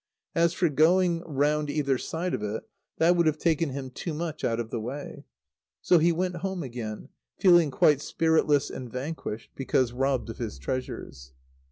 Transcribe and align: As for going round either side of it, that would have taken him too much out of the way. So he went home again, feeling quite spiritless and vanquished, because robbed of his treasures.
As 0.33 0.51
for 0.55 0.67
going 0.67 1.21
round 1.27 1.69
either 1.69 1.99
side 1.99 2.33
of 2.33 2.41
it, 2.41 2.63
that 2.97 3.15
would 3.15 3.27
have 3.27 3.37
taken 3.37 3.69
him 3.69 3.91
too 3.91 4.15
much 4.15 4.43
out 4.43 4.59
of 4.59 4.71
the 4.71 4.79
way. 4.79 5.25
So 5.79 5.99
he 5.99 6.11
went 6.11 6.37
home 6.37 6.63
again, 6.63 7.09
feeling 7.37 7.69
quite 7.69 8.01
spiritless 8.01 8.71
and 8.71 8.91
vanquished, 8.91 9.51
because 9.53 9.93
robbed 9.93 10.31
of 10.31 10.39
his 10.39 10.57
treasures. 10.57 11.33